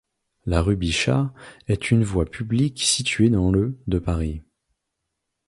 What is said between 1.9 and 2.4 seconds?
une voie